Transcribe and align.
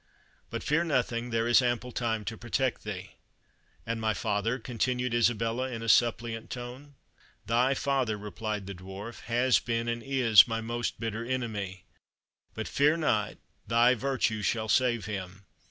But 0.49 0.63
fear 0.63 0.83
nothing, 0.83 1.29
there 1.29 1.47
is 1.47 1.61
ample 1.61 1.91
time 1.91 2.25
to 2.25 2.35
protect 2.35 2.83
thee." 2.83 3.11
"And 3.85 4.01
my 4.01 4.15
father?" 4.15 4.57
continued 4.57 5.13
Isabella, 5.13 5.69
in 5.69 5.83
a 5.83 5.87
suppliant 5.87 6.49
tone. 6.49 6.95
"Thy 7.45 7.75
father," 7.75 8.17
replied 8.17 8.65
the 8.65 8.73
Dwarf, 8.73 9.19
"has 9.25 9.59
been, 9.59 9.87
and 9.87 10.01
is, 10.01 10.47
my 10.47 10.59
most 10.59 10.99
bitter 10.99 11.23
enemy. 11.23 11.85
But 12.55 12.67
fear 12.67 12.97
not; 12.97 13.37
thy 13.67 13.93
virtue 13.93 14.41
shall 14.41 14.69
save 14.69 15.05
him. 15.05 15.45